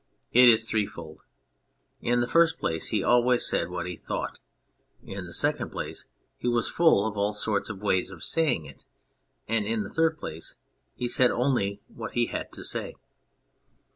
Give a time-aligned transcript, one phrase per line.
[0.31, 1.21] It is threefold:
[2.01, 4.39] in the first place, he always said what he thought;
[5.03, 8.83] in the second place, he was full of all sorts of ways of saying it;
[9.47, 10.55] and, in the third place,
[10.95, 12.95] he said only what he had to say.